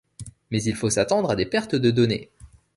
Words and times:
Mais 0.49 0.63
il 0.63 0.75
faut 0.75 0.89
s'attendre 0.89 1.29
à 1.29 1.35
des 1.35 1.45
pertes 1.45 1.75
de 1.75 1.91
données. 1.91 2.31